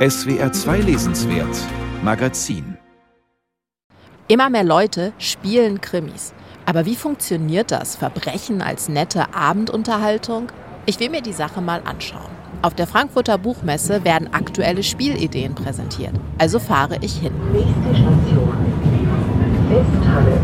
SWR 0.00 0.50
2 0.50 0.78
Lesenswert 0.78 1.58
Magazin 2.02 2.78
Immer 4.28 4.48
mehr 4.48 4.64
Leute 4.64 5.12
spielen 5.18 5.82
Krimis. 5.82 6.32
Aber 6.64 6.86
wie 6.86 6.96
funktioniert 6.96 7.70
das? 7.70 7.96
Verbrechen 7.96 8.62
als 8.62 8.88
nette 8.88 9.34
Abendunterhaltung? 9.34 10.52
Ich 10.86 10.98
will 11.00 11.10
mir 11.10 11.20
die 11.20 11.34
Sache 11.34 11.60
mal 11.60 11.82
anschauen. 11.84 12.30
Auf 12.62 12.74
der 12.74 12.86
Frankfurter 12.86 13.36
Buchmesse 13.36 14.02
werden 14.02 14.32
aktuelle 14.32 14.82
Spielideen 14.82 15.54
präsentiert. 15.54 16.14
Also 16.38 16.60
fahre 16.60 16.96
ich 17.02 17.18
hin. 17.18 17.34
Nächste 17.52 17.94
Station. 17.94 18.56
Westhalle. 19.68 20.40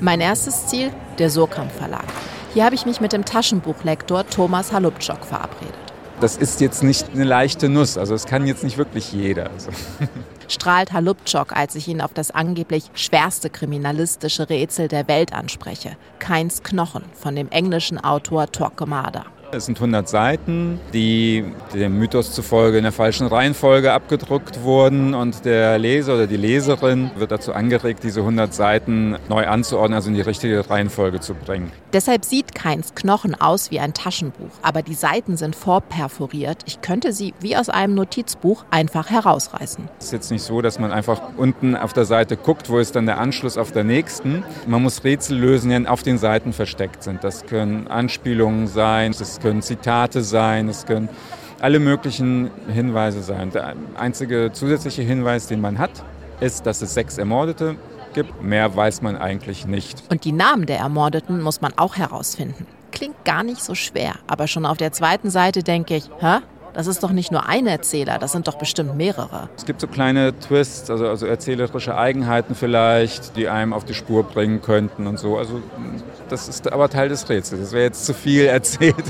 Mein 0.00 0.20
erstes 0.20 0.66
Ziel, 0.66 0.90
der 1.20 1.30
Surkamp 1.30 1.70
Verlag. 1.70 2.06
Hier 2.54 2.64
habe 2.64 2.74
ich 2.74 2.86
mich 2.86 3.00
mit 3.00 3.12
dem 3.12 3.24
Taschenbuchlektor 3.24 4.26
Thomas 4.26 4.72
Halubczok 4.72 5.24
verabredet. 5.24 5.85
Das 6.20 6.36
ist 6.36 6.62
jetzt 6.62 6.82
nicht 6.82 7.10
eine 7.12 7.24
leichte 7.24 7.68
Nuss, 7.68 7.98
also 7.98 8.14
es 8.14 8.24
kann 8.24 8.46
jetzt 8.46 8.64
nicht 8.64 8.78
wirklich 8.78 9.12
jeder. 9.12 9.50
Also. 9.50 9.70
Strahlt 10.48 10.92
Halubczok, 10.92 11.54
als 11.54 11.74
ich 11.74 11.88
ihn 11.88 12.00
auf 12.00 12.14
das 12.14 12.30
angeblich 12.30 12.84
schwerste 12.94 13.50
kriminalistische 13.50 14.48
Rätsel 14.48 14.88
der 14.88 15.08
Welt 15.08 15.34
anspreche. 15.34 15.96
Keins 16.18 16.62
Knochen 16.62 17.04
von 17.12 17.36
dem 17.36 17.50
englischen 17.50 18.02
Autor 18.02 18.50
Torquemada. 18.50 19.26
Es 19.56 19.64
sind 19.64 19.78
100 19.78 20.06
Seiten, 20.06 20.78
die 20.92 21.42
dem 21.72 21.98
Mythos 21.98 22.32
zufolge 22.32 22.76
in 22.76 22.82
der 22.82 22.92
falschen 22.92 23.26
Reihenfolge 23.26 23.90
abgedruckt 23.90 24.62
wurden 24.62 25.14
und 25.14 25.46
der 25.46 25.78
Leser 25.78 26.16
oder 26.16 26.26
die 26.26 26.36
Leserin 26.36 27.10
wird 27.16 27.30
dazu 27.30 27.54
angeregt, 27.54 28.04
diese 28.04 28.20
100 28.20 28.52
Seiten 28.52 29.16
neu 29.30 29.46
anzuordnen, 29.46 29.94
also 29.94 30.10
in 30.10 30.14
die 30.14 30.20
richtige 30.20 30.68
Reihenfolge 30.68 31.20
zu 31.20 31.32
bringen. 31.32 31.72
Deshalb 31.94 32.26
sieht 32.26 32.54
Keins 32.54 32.94
Knochen 32.94 33.34
aus 33.34 33.70
wie 33.70 33.80
ein 33.80 33.94
Taschenbuch, 33.94 34.50
aber 34.60 34.82
die 34.82 34.92
Seiten 34.92 35.38
sind 35.38 35.56
vorperforiert. 35.56 36.58
Ich 36.66 36.82
könnte 36.82 37.14
sie 37.14 37.32
wie 37.40 37.56
aus 37.56 37.70
einem 37.70 37.94
Notizbuch 37.94 38.66
einfach 38.70 39.08
herausreißen. 39.08 39.88
Es 39.98 40.06
ist 40.06 40.12
jetzt 40.12 40.30
nicht 40.30 40.42
so, 40.42 40.60
dass 40.60 40.78
man 40.78 40.92
einfach 40.92 41.22
unten 41.38 41.76
auf 41.76 41.94
der 41.94 42.04
Seite 42.04 42.36
guckt, 42.36 42.68
wo 42.68 42.78
ist 42.78 42.94
dann 42.94 43.06
der 43.06 43.16
Anschluss 43.16 43.56
auf 43.56 43.72
der 43.72 43.84
nächsten. 43.84 44.44
Man 44.66 44.82
muss 44.82 45.02
Rätsel 45.02 45.38
lösen, 45.38 45.70
die 45.70 45.88
auf 45.88 46.02
den 46.02 46.18
Seiten 46.18 46.52
versteckt 46.52 47.02
sind. 47.02 47.24
Das 47.24 47.46
können 47.46 47.86
Anspielungen 47.86 48.66
sein, 48.66 49.14
das 49.18 49.40
können 49.46 49.62
Zitate 49.62 50.22
sein, 50.22 50.68
es 50.68 50.86
können 50.86 51.08
alle 51.60 51.78
möglichen 51.78 52.50
Hinweise 52.66 53.22
sein. 53.22 53.52
Der 53.52 53.74
einzige 53.96 54.50
zusätzliche 54.52 55.02
Hinweis, 55.02 55.46
den 55.46 55.60
man 55.60 55.78
hat, 55.78 56.02
ist, 56.40 56.66
dass 56.66 56.82
es 56.82 56.94
sechs 56.94 57.16
Ermordete 57.16 57.76
gibt. 58.12 58.42
Mehr 58.42 58.74
weiß 58.74 59.02
man 59.02 59.16
eigentlich 59.16 59.64
nicht. 59.64 60.02
Und 60.10 60.24
die 60.24 60.32
Namen 60.32 60.66
der 60.66 60.78
Ermordeten 60.78 61.40
muss 61.40 61.60
man 61.60 61.74
auch 61.76 61.96
herausfinden. 61.96 62.66
Klingt 62.90 63.24
gar 63.24 63.44
nicht 63.44 63.62
so 63.62 63.76
schwer, 63.76 64.14
aber 64.26 64.48
schon 64.48 64.66
auf 64.66 64.78
der 64.78 64.90
zweiten 64.90 65.30
Seite 65.30 65.62
denke 65.62 65.94
ich, 65.94 66.10
hä? 66.18 66.38
Das 66.74 66.88
ist 66.88 67.04
doch 67.04 67.12
nicht 67.12 67.30
nur 67.30 67.48
ein 67.48 67.68
Erzähler, 67.68 68.18
das 68.18 68.32
sind 68.32 68.48
doch 68.48 68.58
bestimmt 68.58 68.96
mehrere. 68.96 69.48
Es 69.56 69.64
gibt 69.64 69.80
so 69.80 69.86
kleine 69.86 70.38
Twists, 70.38 70.90
also, 70.90 71.08
also 71.08 71.24
erzählerische 71.24 71.96
Eigenheiten 71.96 72.54
vielleicht, 72.54 73.36
die 73.36 73.48
einem 73.48 73.72
auf 73.72 73.84
die 73.84 73.94
Spur 73.94 74.24
bringen 74.24 74.60
könnten 74.60 75.06
und 75.06 75.18
so. 75.18 75.38
Also 75.38 75.62
das 76.28 76.48
ist 76.48 76.70
aber 76.72 76.88
Teil 76.88 77.08
des 77.08 77.28
Rätsels. 77.28 77.60
Das 77.60 77.72
wäre 77.72 77.84
jetzt 77.84 78.04
zu 78.04 78.14
viel 78.14 78.44
erzählt. 78.46 79.04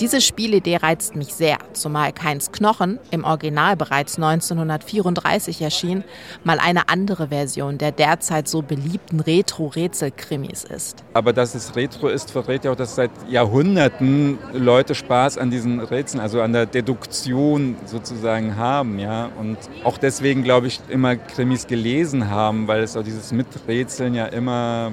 Diese 0.00 0.20
Spielidee 0.20 0.76
reizt 0.76 1.16
mich 1.16 1.32
sehr, 1.32 1.56
zumal 1.72 2.12
Keins 2.12 2.52
Knochen, 2.52 2.98
im 3.10 3.24
Original 3.24 3.76
bereits 3.76 4.16
1934 4.16 5.62
erschien, 5.62 6.04
mal 6.44 6.58
eine 6.58 6.90
andere 6.90 7.28
Version 7.28 7.78
der 7.78 7.92
derzeit 7.92 8.46
so 8.46 8.60
beliebten 8.60 9.20
Retro-Rätsel-Krimis 9.20 10.64
ist. 10.64 11.02
Aber 11.14 11.32
dass 11.32 11.54
es 11.54 11.76
Retro 11.76 12.08
ist, 12.08 12.30
verrät 12.30 12.66
ja 12.66 12.72
auch, 12.72 12.76
dass 12.76 12.94
seit 12.94 13.10
Jahrhunderten 13.30 14.38
Leute 14.52 14.94
Spaß 14.94 15.38
an 15.38 15.50
diesen 15.50 15.80
Rätseln, 15.80 16.20
also 16.20 16.42
an 16.42 16.52
der 16.52 16.66
Deduktion 16.66 17.76
sozusagen 17.86 18.56
haben. 18.56 18.98
Ja? 18.98 19.30
Und 19.40 19.56
auch 19.82 19.96
deswegen, 19.96 20.42
glaube 20.42 20.66
ich, 20.66 20.80
immer 20.90 21.16
Krimis 21.16 21.66
gelesen 21.66 22.28
haben, 22.28 22.68
weil 22.68 22.82
es 22.82 22.98
auch 22.98 23.02
dieses 23.02 23.32
Miträtseln 23.32 24.14
ja 24.14 24.26
immer 24.26 24.92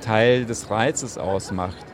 Teil 0.00 0.44
des 0.44 0.70
Reizes 0.70 1.18
ausmacht. 1.18 1.84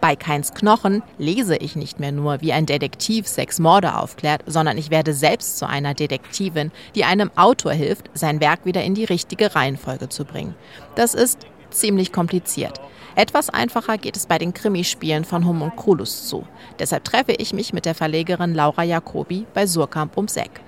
Bei 0.00 0.16
Keins 0.16 0.54
Knochen 0.54 1.02
lese 1.18 1.56
ich 1.56 1.76
nicht 1.76 2.00
mehr 2.00 2.12
nur, 2.12 2.40
wie 2.40 2.52
ein 2.52 2.66
Detektiv 2.66 3.26
sechs 3.26 3.58
Morde 3.58 3.96
aufklärt, 3.96 4.42
sondern 4.46 4.78
ich 4.78 4.90
werde 4.90 5.14
selbst 5.14 5.58
zu 5.58 5.68
einer 5.68 5.94
Detektivin, 5.94 6.72
die 6.94 7.04
einem 7.04 7.30
Autor 7.36 7.72
hilft, 7.72 8.10
sein 8.14 8.40
Werk 8.40 8.64
wieder 8.64 8.82
in 8.84 8.94
die 8.94 9.04
richtige 9.04 9.54
Reihenfolge 9.54 10.08
zu 10.08 10.24
bringen. 10.24 10.54
Das 10.94 11.14
ist 11.14 11.46
ziemlich 11.70 12.12
kompliziert. 12.12 12.80
Etwas 13.14 13.50
einfacher 13.50 13.98
geht 13.98 14.16
es 14.16 14.26
bei 14.26 14.38
den 14.38 14.54
Krimispielen 14.54 15.24
von 15.24 15.46
Homunculus 15.46 16.28
zu. 16.28 16.46
Deshalb 16.78 17.04
treffe 17.04 17.32
ich 17.32 17.52
mich 17.52 17.72
mit 17.72 17.84
der 17.84 17.94
Verlegerin 17.94 18.54
Laura 18.54 18.84
Jacobi 18.84 19.46
bei 19.52 19.66
Surkamp 19.66 20.16
ums 20.16 20.36
Eck. 20.36 20.62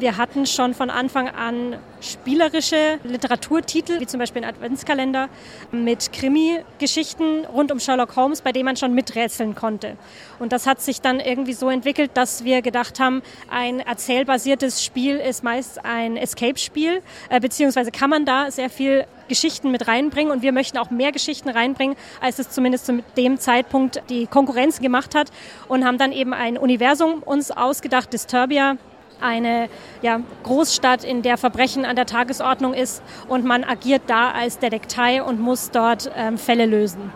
Wir 0.00 0.16
hatten 0.16 0.46
schon 0.46 0.72
von 0.72 0.88
Anfang 0.88 1.28
an 1.28 1.76
spielerische 2.00 2.98
Literaturtitel, 3.04 4.00
wie 4.00 4.06
zum 4.06 4.18
Beispiel 4.18 4.42
ein 4.42 4.48
Adventskalender 4.48 5.28
mit 5.72 6.10
Krimi-Geschichten 6.10 7.44
rund 7.44 7.70
um 7.70 7.78
Sherlock 7.78 8.16
Holmes, 8.16 8.40
bei 8.40 8.52
denen 8.52 8.64
man 8.64 8.76
schon 8.76 8.94
miträtseln 8.94 9.54
konnte. 9.54 9.98
Und 10.38 10.52
das 10.52 10.66
hat 10.66 10.80
sich 10.80 11.02
dann 11.02 11.20
irgendwie 11.20 11.52
so 11.52 11.68
entwickelt, 11.68 12.12
dass 12.14 12.44
wir 12.44 12.62
gedacht 12.62 12.98
haben, 12.98 13.20
ein 13.50 13.80
erzählbasiertes 13.80 14.82
Spiel 14.82 15.16
ist 15.16 15.44
meist 15.44 15.84
ein 15.84 16.16
Escape-Spiel, 16.16 17.02
äh, 17.28 17.38
beziehungsweise 17.38 17.90
kann 17.90 18.08
man 18.08 18.24
da 18.24 18.50
sehr 18.50 18.70
viel 18.70 19.04
Geschichten 19.28 19.70
mit 19.70 19.86
reinbringen 19.86 20.32
und 20.32 20.40
wir 20.40 20.52
möchten 20.52 20.78
auch 20.78 20.90
mehr 20.90 21.12
Geschichten 21.12 21.50
reinbringen, 21.50 21.94
als 22.22 22.38
es 22.38 22.48
zumindest 22.48 22.86
zu 22.86 23.02
dem 23.18 23.38
Zeitpunkt 23.38 24.02
die 24.08 24.26
Konkurrenz 24.26 24.80
gemacht 24.80 25.14
hat 25.14 25.30
und 25.68 25.84
haben 25.84 25.98
dann 25.98 26.12
eben 26.12 26.32
ein 26.32 26.56
Universum 26.56 27.22
uns 27.22 27.50
ausgedacht, 27.50 28.14
Disturbia, 28.14 28.78
eine 29.22 29.68
ja, 30.02 30.20
Großstadt, 30.42 31.04
in 31.04 31.22
der 31.22 31.36
Verbrechen 31.36 31.84
an 31.84 31.96
der 31.96 32.06
Tagesordnung 32.06 32.74
ist 32.74 33.02
und 33.28 33.44
man 33.44 33.64
agiert 33.64 34.02
da 34.06 34.30
als 34.30 34.58
Detektei 34.58 35.22
und 35.22 35.40
muss 35.40 35.70
dort 35.70 36.10
ähm, 36.16 36.38
Fälle 36.38 36.66
lösen. 36.66 37.12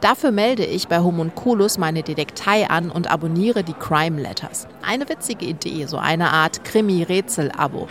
Dafür 0.00 0.30
melde 0.30 0.64
ich 0.64 0.88
bei 0.88 1.00
Homunculus 1.00 1.78
meine 1.78 2.02
Detektei 2.02 2.68
an 2.68 2.90
und 2.90 3.10
abonniere 3.10 3.62
die 3.62 3.74
Crime 3.74 4.20
Letters. 4.20 4.66
Eine 4.82 5.08
witzige 5.08 5.46
Idee, 5.46 5.86
so 5.86 5.96
eine 5.96 6.30
Art 6.30 6.64
Krimi-Rätsel-Abo. 6.64 7.88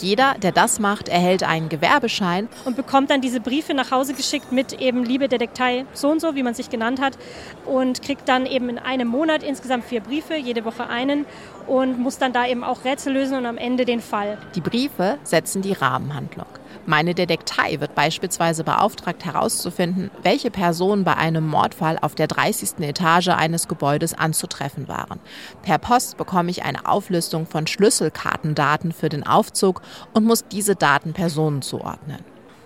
Jeder, 0.00 0.34
der 0.42 0.52
das 0.52 0.80
macht, 0.80 1.08
erhält 1.08 1.44
einen 1.44 1.68
Gewerbeschein 1.68 2.48
und 2.64 2.76
bekommt 2.76 3.10
dann 3.10 3.20
diese 3.20 3.40
Briefe 3.40 3.74
nach 3.74 3.90
Hause 3.90 4.14
geschickt 4.14 4.52
mit 4.52 4.80
eben 4.80 5.04
Liebe 5.04 5.28
Detektei 5.28 5.86
so 5.92 6.10
und 6.10 6.20
so, 6.20 6.34
wie 6.34 6.42
man 6.42 6.54
sich 6.54 6.68
genannt 6.68 7.00
hat 7.00 7.16
und 7.64 8.02
kriegt 8.02 8.28
dann 8.28 8.46
eben 8.46 8.68
in 8.68 8.78
einem 8.78 9.08
Monat 9.08 9.42
insgesamt 9.42 9.84
vier 9.84 10.00
Briefe, 10.00 10.34
jede 10.36 10.64
Woche 10.64 10.88
einen 10.88 11.26
und 11.66 11.98
muss 11.98 12.18
dann 12.18 12.32
da 12.32 12.46
eben 12.46 12.64
auch 12.64 12.84
Rätsel 12.84 13.12
lösen 13.12 13.36
und 13.36 13.46
am 13.46 13.56
Ende 13.56 13.84
den 13.84 14.00
Fall. 14.00 14.38
Die 14.54 14.60
Briefe 14.60 15.18
setzen 15.22 15.62
die 15.62 15.72
Rahmenhandlung. 15.72 16.46
Meine 16.86 17.14
Detektei 17.14 17.80
wird 17.80 17.94
beispielsweise 17.94 18.62
beauftragt 18.62 19.24
herauszufinden, 19.24 20.10
welche 20.22 20.50
Personen 20.50 21.02
bei 21.02 21.16
einem 21.16 21.33
Mordfall 21.40 21.98
auf 22.00 22.14
der 22.14 22.26
30. 22.26 22.80
Etage 22.80 23.28
eines 23.28 23.68
Gebäudes 23.68 24.14
anzutreffen 24.14 24.88
waren. 24.88 25.20
Per 25.62 25.78
Post 25.78 26.16
bekomme 26.16 26.50
ich 26.50 26.64
eine 26.64 26.86
Auflistung 26.86 27.46
von 27.46 27.66
Schlüsselkartendaten 27.66 28.92
für 28.92 29.08
den 29.08 29.26
Aufzug 29.26 29.82
und 30.12 30.24
muss 30.24 30.44
diese 30.50 30.76
Daten 30.76 31.12
Personen 31.12 31.62
zuordnen. 31.62 32.18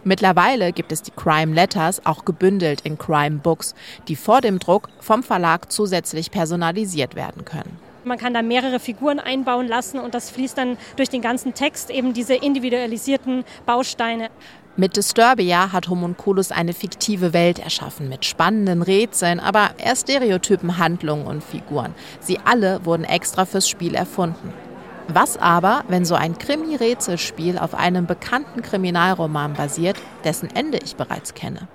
Mittlerweile 0.05 0.73
gibt 0.73 0.93
es 0.93 1.03
die 1.03 1.11
Crime 1.11 1.55
Letters 1.55 2.06
auch 2.06 2.25
gebündelt 2.25 2.81
in 2.83 2.99
Crime 2.99 3.39
Books, 3.39 3.75
die 4.06 4.17
vor 4.17 4.41
dem 4.41 4.59
Druck 4.59 4.89
vom 5.00 5.23
Verlag 5.23 5.71
zusätzlich 5.71 6.31
personalisiert 6.31 7.15
werden 7.15 7.45
können. 7.45 7.79
Man 8.05 8.17
kann 8.17 8.33
da 8.33 8.43
mehrere 8.43 8.81
Figuren 8.81 9.19
einbauen 9.19 9.69
lassen 9.69 9.99
und 9.99 10.15
das 10.15 10.31
fließt 10.31 10.56
dann 10.56 10.79
durch 10.97 11.11
den 11.11 11.21
ganzen 11.21 11.53
Text 11.53 11.91
eben 11.91 12.15
diese 12.15 12.35
individualisierten 12.35 13.45
Bausteine. 13.67 14.31
Mit 14.81 14.97
Disturbia 14.97 15.72
hat 15.72 15.89
Homunculus 15.89 16.53
eine 16.53 16.72
fiktive 16.72 17.33
Welt 17.33 17.59
erschaffen 17.59 18.09
mit 18.09 18.25
spannenden 18.25 18.83
Rätseln, 18.83 19.41
aber 19.41 19.71
eher 19.77 19.97
stereotypen 19.97 20.78
Handlungen 20.78 21.27
und 21.27 21.43
Figuren. 21.43 21.97
Sie 22.21 22.39
alle 22.44 22.87
wurden 22.87 23.03
extra 23.03 23.44
fürs 23.44 23.69
Spiel 23.69 23.97
erfunden. 23.97 24.55
Was 25.08 25.37
aber, 25.37 25.82
wenn 25.88 26.05
so 26.05 26.14
ein 26.14 26.38
Krimi-Rätselspiel 26.38 27.58
auf 27.58 27.75
einem 27.75 28.06
bekannten 28.06 28.62
Kriminalroman 28.62 29.55
basiert, 29.55 29.97
dessen 30.23 30.49
Ende 30.55 30.79
ich 30.79 30.94
bereits 30.94 31.35
kenne? 31.35 31.67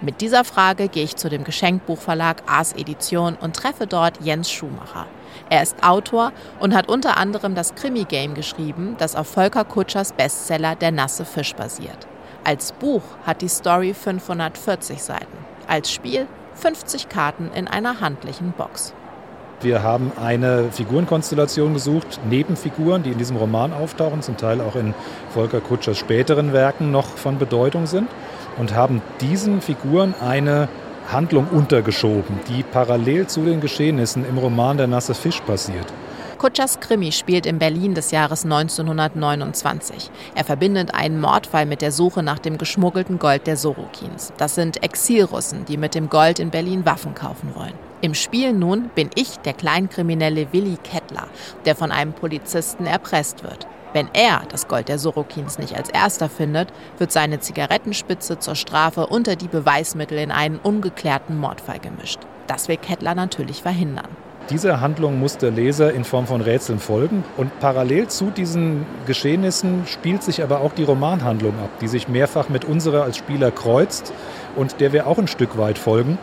Mit 0.00 0.20
dieser 0.20 0.42
Frage 0.42 0.88
gehe 0.88 1.04
ich 1.04 1.14
zu 1.14 1.28
dem 1.28 1.44
Geschenkbuchverlag 1.44 2.42
Ars 2.46 2.72
Edition 2.72 3.36
und 3.36 3.54
treffe 3.54 3.86
dort 3.86 4.24
Jens 4.24 4.50
Schumacher. 4.50 5.06
Er 5.50 5.62
ist 5.62 5.84
Autor 5.84 6.32
und 6.58 6.74
hat 6.74 6.88
unter 6.88 7.16
anderem 7.16 7.54
das 7.54 7.76
Krimi-Game 7.76 8.34
geschrieben, 8.34 8.96
das 8.98 9.14
auf 9.14 9.28
Volker 9.28 9.64
Kutschers 9.64 10.12
Bestseller 10.12 10.74
Der 10.74 10.90
nasse 10.90 11.24
Fisch 11.24 11.54
basiert. 11.54 12.08
Als 12.42 12.72
Buch 12.72 13.02
hat 13.26 13.42
die 13.42 13.48
Story 13.48 13.92
540 13.92 15.02
Seiten, 15.02 15.26
als 15.68 15.92
Spiel 15.92 16.26
50 16.54 17.08
Karten 17.08 17.50
in 17.54 17.68
einer 17.68 18.00
handlichen 18.00 18.52
Box. 18.52 18.94
Wir 19.60 19.82
haben 19.82 20.10
eine 20.18 20.72
Figurenkonstellation 20.72 21.74
gesucht, 21.74 22.18
Nebenfiguren, 22.28 23.02
die 23.02 23.10
in 23.10 23.18
diesem 23.18 23.36
Roman 23.36 23.74
auftauchen, 23.74 24.22
zum 24.22 24.38
Teil 24.38 24.62
auch 24.62 24.74
in 24.74 24.94
Volker 25.34 25.60
Kutschers 25.60 25.98
späteren 25.98 26.54
Werken 26.54 26.90
noch 26.90 27.08
von 27.08 27.38
Bedeutung 27.38 27.86
sind 27.86 28.08
und 28.56 28.74
haben 28.74 29.02
diesen 29.20 29.60
Figuren 29.60 30.14
eine 30.18 30.68
Handlung 31.12 31.46
untergeschoben, 31.48 32.40
die 32.48 32.62
parallel 32.62 33.26
zu 33.26 33.44
den 33.44 33.60
Geschehnissen 33.60 34.26
im 34.26 34.38
Roman 34.38 34.78
Der 34.78 34.86
nasse 34.86 35.12
Fisch 35.12 35.40
passiert. 35.42 35.86
Kutschers 36.40 36.80
Krimi 36.80 37.12
spielt 37.12 37.44
in 37.44 37.58
Berlin 37.58 37.92
des 37.92 38.12
Jahres 38.12 38.44
1929. 38.44 40.10
Er 40.34 40.42
verbindet 40.42 40.94
einen 40.94 41.20
Mordfall 41.20 41.66
mit 41.66 41.82
der 41.82 41.92
Suche 41.92 42.22
nach 42.22 42.38
dem 42.38 42.56
geschmuggelten 42.56 43.18
Gold 43.18 43.46
der 43.46 43.58
Sorokins. 43.58 44.32
Das 44.38 44.54
sind 44.54 44.82
Exilrussen, 44.82 45.66
die 45.66 45.76
mit 45.76 45.94
dem 45.94 46.08
Gold 46.08 46.38
in 46.38 46.48
Berlin 46.48 46.86
Waffen 46.86 47.14
kaufen 47.14 47.54
wollen. 47.54 47.74
Im 48.00 48.14
Spiel 48.14 48.54
nun 48.54 48.88
bin 48.94 49.10
ich 49.16 49.36
der 49.40 49.52
Kleinkriminelle 49.52 50.50
Willi 50.50 50.78
Kettler, 50.82 51.28
der 51.66 51.76
von 51.76 51.92
einem 51.92 52.14
Polizisten 52.14 52.86
erpresst 52.86 53.42
wird. 53.42 53.66
Wenn 53.92 54.08
er 54.14 54.44
das 54.48 54.66
Gold 54.66 54.88
der 54.88 54.98
Sorokins 54.98 55.58
nicht 55.58 55.76
als 55.76 55.90
erster 55.90 56.30
findet, 56.30 56.72
wird 56.96 57.12
seine 57.12 57.40
Zigarettenspitze 57.40 58.38
zur 58.38 58.54
Strafe 58.54 59.08
unter 59.08 59.36
die 59.36 59.48
Beweismittel 59.48 60.16
in 60.16 60.30
einen 60.30 60.56
ungeklärten 60.56 61.36
Mordfall 61.36 61.80
gemischt. 61.80 62.20
Das 62.46 62.68
will 62.68 62.78
Kettler 62.78 63.14
natürlich 63.14 63.60
verhindern. 63.60 64.08
Dieser 64.50 64.80
Handlung 64.80 65.20
muss 65.20 65.38
der 65.38 65.52
Leser 65.52 65.94
in 65.94 66.02
Form 66.02 66.26
von 66.26 66.40
Rätseln 66.40 66.80
folgen. 66.80 67.22
Und 67.36 67.56
parallel 67.60 68.08
zu 68.08 68.32
diesen 68.32 68.84
Geschehnissen 69.06 69.86
spielt 69.86 70.24
sich 70.24 70.42
aber 70.42 70.60
auch 70.60 70.72
die 70.72 70.82
Romanhandlung 70.82 71.54
ab, 71.62 71.70
die 71.80 71.86
sich 71.86 72.08
mehrfach 72.08 72.48
mit 72.48 72.64
unserer 72.64 73.04
als 73.04 73.16
Spieler 73.16 73.52
kreuzt 73.52 74.12
und 74.56 74.80
der 74.80 74.92
wir 74.92 75.06
auch 75.06 75.18
ein 75.18 75.28
Stück 75.28 75.56
weit 75.56 75.78
folgen. 75.78 76.18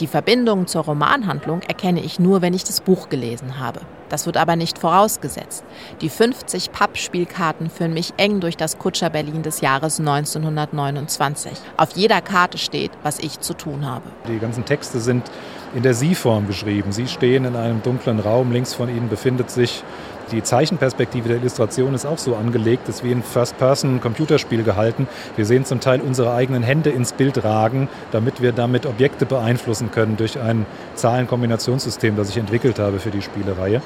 Die 0.00 0.08
Verbindung 0.08 0.66
zur 0.66 0.82
Romanhandlung 0.84 1.62
erkenne 1.62 2.00
ich 2.00 2.18
nur, 2.18 2.42
wenn 2.42 2.52
ich 2.52 2.64
das 2.64 2.80
Buch 2.80 3.08
gelesen 3.08 3.60
habe. 3.60 3.80
Das 4.08 4.26
wird 4.26 4.36
aber 4.36 4.56
nicht 4.56 4.78
vorausgesetzt. 4.78 5.64
Die 6.00 6.08
50 6.08 6.72
Pappspielkarten 6.72 7.70
führen 7.70 7.94
mich 7.94 8.12
eng 8.16 8.40
durch 8.40 8.56
das 8.56 8.78
Kutscher 8.78 9.10
Berlin 9.10 9.42
des 9.42 9.60
Jahres 9.60 10.00
1929. 10.00 11.52
Auf 11.76 11.92
jeder 11.92 12.20
Karte 12.20 12.58
steht, 12.58 12.90
was 13.04 13.20
ich 13.20 13.38
zu 13.38 13.54
tun 13.54 13.86
habe. 13.86 14.04
Die 14.28 14.38
ganzen 14.38 14.64
Texte 14.64 14.98
sind 14.98 15.30
in 15.74 15.82
der 15.82 15.94
Sie-Form 15.94 16.46
geschrieben. 16.46 16.92
Sie 16.92 17.06
stehen 17.06 17.44
in 17.44 17.54
einem 17.54 17.82
dunklen 17.82 18.18
Raum, 18.18 18.52
links 18.52 18.74
von 18.74 18.88
Ihnen 18.88 19.08
befindet 19.08 19.50
sich 19.50 19.84
die 20.30 20.42
Zeichenperspektive 20.42 21.28
der 21.28 21.38
Illustration 21.38 21.94
ist 21.94 22.06
auch 22.06 22.18
so 22.18 22.36
angelegt, 22.36 22.88
ist 22.88 23.04
wie 23.04 23.12
ein 23.12 23.22
First-Person-Computerspiel 23.22 24.62
gehalten. 24.62 25.06
Wir 25.36 25.46
sehen 25.46 25.64
zum 25.64 25.80
Teil 25.80 26.00
unsere 26.00 26.34
eigenen 26.34 26.62
Hände 26.62 26.90
ins 26.90 27.12
Bild 27.12 27.44
ragen, 27.44 27.88
damit 28.12 28.40
wir 28.40 28.52
damit 28.52 28.86
Objekte 28.86 29.26
beeinflussen 29.26 29.90
können 29.90 30.16
durch 30.16 30.40
ein 30.40 30.66
Zahlenkombinationssystem, 30.94 32.16
das 32.16 32.30
ich 32.30 32.38
entwickelt 32.38 32.78
habe 32.78 32.98
für 32.98 33.10
die 33.10 33.22
Spielereihe. 33.22 33.82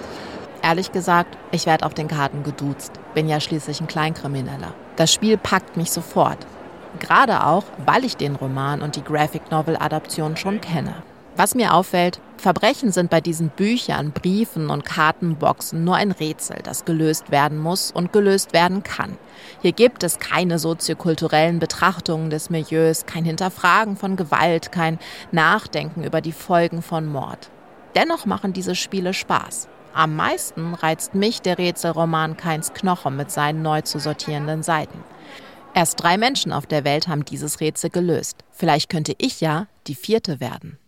Ehrlich 0.62 0.93
gesagt, 0.93 1.38
ich 1.52 1.67
werde 1.67 1.87
auf 1.87 1.94
den 1.94 2.08
Karten 2.08 2.43
geduzt. 2.43 2.93
Bin 3.14 3.29
ja 3.29 3.41
schließlich 3.41 3.81
ein 3.81 3.87
Kleinkrimineller. 3.87 4.75
Das 4.96 5.12
Spiel 5.12 5.38
packt 5.38 5.76
mich 5.76 5.91
sofort. 5.91 6.38
Gerade 6.99 7.44
auch, 7.44 7.64
weil 7.84 8.05
ich 8.05 8.17
den 8.17 8.34
Roman 8.34 8.82
und 8.82 8.96
die 8.96 9.05
Graphic 9.05 9.50
Novel 9.50 9.76
Adaption 9.79 10.37
schon 10.37 10.61
kenne. 10.61 10.94
Was 11.37 11.55
mir 11.55 11.75
auffällt, 11.75 12.20
Verbrechen 12.38 12.93
sind 12.93 13.11
bei 13.11 13.20
diesen 13.20 13.49
Büchern, 13.49 14.12
Briefen 14.12 14.70
und 14.70 14.85
Kartenboxen 14.85 15.82
nur 15.82 15.96
ein 15.96 16.12
Rätsel, 16.12 16.58
das 16.62 16.85
gelöst 16.85 17.31
werden 17.31 17.58
muss 17.58 17.90
und 17.90 18.12
gelöst 18.12 18.52
werden 18.52 18.85
kann. 18.85 19.19
Hier 19.61 19.73
gibt 19.73 20.05
es 20.05 20.20
keine 20.20 20.58
soziokulturellen 20.58 21.58
Betrachtungen 21.58 22.31
des 22.31 22.49
Milieus, 22.49 23.06
kein 23.06 23.25
Hinterfragen 23.25 23.96
von 23.96 24.17
Gewalt, 24.17 24.70
kein 24.70 24.99
Nachdenken 25.32 26.05
über 26.05 26.20
die 26.20 26.32
Folgen 26.32 26.81
von 26.81 27.06
Mord. 27.06 27.50
Dennoch 27.96 28.25
machen 28.25 28.52
diese 28.52 28.76
Spiele 28.76 29.14
Spaß. 29.14 29.69
Am 29.93 30.14
meisten 30.14 30.75
reizt 30.75 31.17
mich 31.17 31.43
der 31.43 31.58
Rätselroman 31.58 32.37
Keins 32.37 32.73
Knochen 32.73 33.17
mit 33.17 33.32
seinen 33.32 33.62
neu 33.62 33.81
zu 33.81 33.99
sortierenden 33.99 34.62
Seiten. 34.62 35.02
Erst 35.75 36.02
drei 36.02 36.19
Menschen 36.19 36.52
auf 36.52 36.67
der 36.67 36.84
Welt 36.84 37.08
haben 37.08 37.25
dieses 37.25 37.61
Rätsel 37.61 37.91
gelöst. 37.91 38.44
Vielleicht 38.52 38.91
könnte 38.91 39.14
ich 39.19 39.41
ja 39.41 39.67
die 39.88 39.94
vierte 39.96 40.41
werden. 40.41 40.79